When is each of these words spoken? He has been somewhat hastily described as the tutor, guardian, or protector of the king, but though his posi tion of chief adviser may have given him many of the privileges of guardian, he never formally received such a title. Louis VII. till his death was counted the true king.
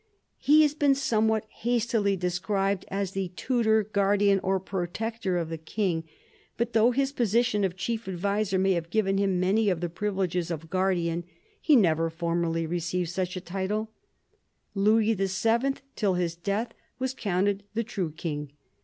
He 0.39 0.63
has 0.63 0.73
been 0.73 0.95
somewhat 0.95 1.45
hastily 1.47 2.15
described 2.15 2.85
as 2.87 3.11
the 3.11 3.27
tutor, 3.35 3.83
guardian, 3.83 4.39
or 4.39 4.59
protector 4.59 5.37
of 5.37 5.49
the 5.49 5.59
king, 5.59 6.05
but 6.57 6.73
though 6.73 6.89
his 6.89 7.13
posi 7.13 7.45
tion 7.45 7.63
of 7.63 7.75
chief 7.75 8.07
adviser 8.07 8.57
may 8.57 8.71
have 8.71 8.89
given 8.89 9.19
him 9.19 9.39
many 9.39 9.69
of 9.69 9.79
the 9.79 9.89
privileges 9.89 10.49
of 10.49 10.71
guardian, 10.71 11.23
he 11.61 11.75
never 11.75 12.09
formally 12.09 12.65
received 12.65 13.11
such 13.11 13.35
a 13.35 13.41
title. 13.41 13.91
Louis 14.73 15.13
VII. 15.13 15.73
till 15.95 16.15
his 16.15 16.35
death 16.35 16.73
was 16.97 17.13
counted 17.13 17.61
the 17.75 17.83
true 17.83 18.09
king. 18.11 18.53